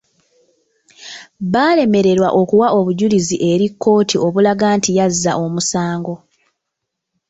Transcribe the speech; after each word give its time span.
Baalemererwa 1.53 2.29
okuwa 2.41 2.67
obujulizi 2.79 3.35
eri 3.51 3.67
kkooti 3.71 4.15
obulaga 4.25 4.65
nti 4.77 4.89
yazza 4.97 5.31
omusango. 5.45 6.15